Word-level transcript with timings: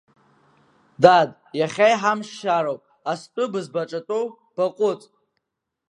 Дад, 1.01 1.29
иахьа 1.59 1.87
иҳамшшьароуп, 1.93 2.81
астәы 3.11 3.43
бызбаҿатәоу, 3.51 4.25
баҟәыҵ! 4.55 5.01